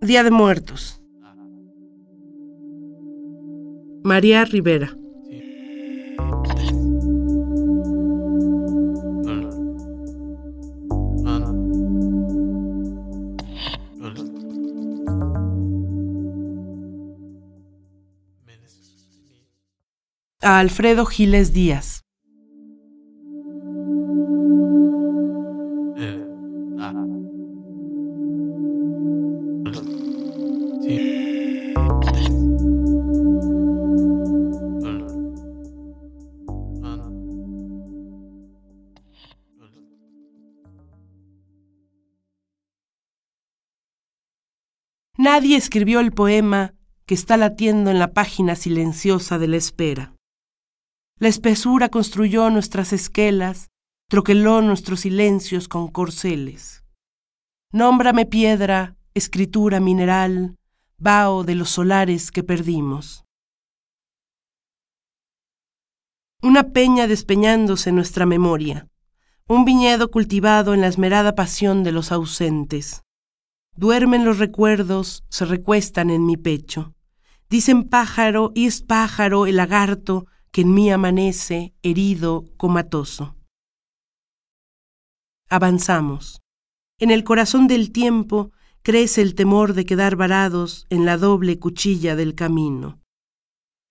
[0.00, 1.00] Día de Muertos.
[4.02, 5.01] María Rivera.
[20.44, 22.02] A Alfredo Giles Díaz.
[45.16, 46.74] Nadie escribió el poema
[47.06, 50.16] que está latiendo en la página silenciosa de la espera.
[51.22, 53.70] La espesura construyó nuestras esquelas,
[54.08, 56.82] troqueló nuestros silencios con corceles.
[57.70, 60.56] Nómbrame piedra, escritura mineral,
[60.98, 63.24] vaho de los solares que perdimos.
[66.42, 68.88] Una peña despeñándose en nuestra memoria,
[69.46, 73.02] un viñedo cultivado en la esmerada pasión de los ausentes.
[73.76, 76.96] Duermen los recuerdos, se recuestan en mi pecho.
[77.48, 83.36] Dicen pájaro y es pájaro el lagarto que en mí amanece, herido, comatoso.
[85.48, 86.40] Avanzamos.
[86.98, 92.16] En el corazón del tiempo crece el temor de quedar varados en la doble cuchilla
[92.16, 93.00] del camino.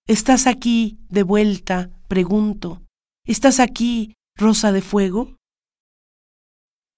[0.06, 1.90] ¿Estás aquí, de vuelta?
[2.08, 2.82] pregunto.
[3.24, 5.36] ¿Estás aquí, rosa de fuego?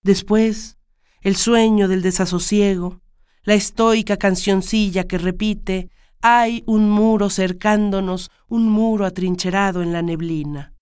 [0.03, 0.77] Después,
[1.23, 3.01] el sueño del desasosiego,
[3.43, 5.91] la estoica cancioncilla que repite,
[6.27, 10.73] hay un muro cercándonos, un muro atrincherado en la neblina.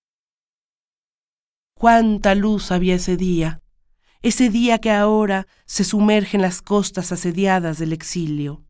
[1.75, 3.61] Cuánta luz había ese día,
[4.21, 8.65] ese día que ahora se sumerge en las costas asediadas del exilio.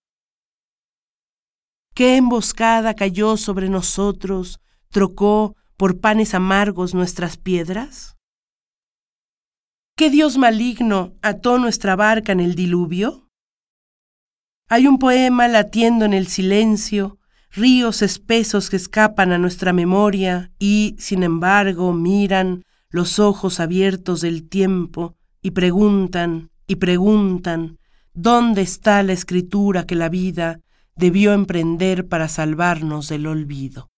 [1.94, 8.16] ¿Qué emboscada cayó sobre nosotros, trocó por panes amargos nuestras piedras?
[9.94, 13.21] ¿Qué Dios maligno ató nuestra barca en el diluvio?
[14.74, 17.18] Hay un poema latiendo en el silencio,
[17.50, 24.48] ríos espesos que escapan a nuestra memoria y, sin embargo, miran los ojos abiertos del
[24.48, 27.76] tiempo y preguntan y preguntan
[28.14, 30.60] dónde está la escritura que la vida
[30.96, 33.91] debió emprender para salvarnos del olvido.